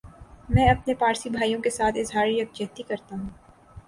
[0.49, 3.29] میں اپنے پارسی بھائیوں کیساتھ اظہار یک جہتی کرتا ھوں